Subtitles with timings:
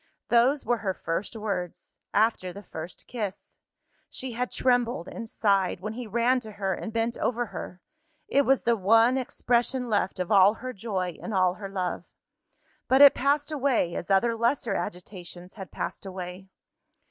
[0.29, 3.55] Those were her first words after the first kiss.
[4.09, 7.81] She had trembled and sighed, when he ran to her and bent over her:
[8.27, 12.05] it was the one expression left of all her joy and all her love.
[12.87, 16.49] But it passed away as other lesser agitations had passed away.